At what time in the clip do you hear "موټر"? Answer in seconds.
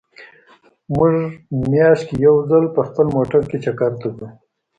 3.15-3.41